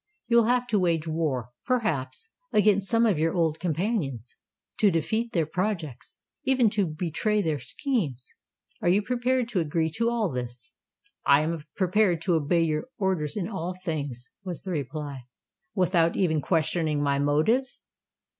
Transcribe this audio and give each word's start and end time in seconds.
You 0.25 0.37
will 0.37 0.45
have 0.45 0.65
to 0.69 0.79
wage 0.79 1.07
war, 1.07 1.49
perhaps, 1.63 2.31
against 2.51 2.89
some 2.89 3.05
of 3.05 3.19
your 3.19 3.35
old 3.35 3.59
companions—to 3.59 4.89
defeat 4.89 5.31
their 5.31 5.45
projects—even 5.45 6.71
to 6.71 6.87
betray 6.87 7.43
their 7.43 7.59
schemes. 7.59 8.31
Are 8.81 8.89
you 8.89 9.03
prepared 9.03 9.47
to 9.49 9.59
agree 9.59 9.91
to 9.97 10.09
all 10.09 10.31
this?" 10.31 10.73
"I 11.23 11.41
am 11.41 11.65
prepared 11.75 12.19
to 12.23 12.33
obey 12.33 12.61
your 12.63 12.87
orders 12.97 13.37
in 13.37 13.47
all 13.47 13.75
things," 13.85 14.27
was 14.43 14.63
the 14.63 14.71
reply. 14.71 15.25
"Without 15.75 16.15
even 16.15 16.41
questioning 16.41 17.03
my 17.03 17.19
motives?" 17.19 17.83